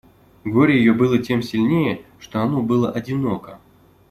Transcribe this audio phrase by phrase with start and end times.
[0.45, 3.59] Горе ее было тем сильнее, что оно было одиноко.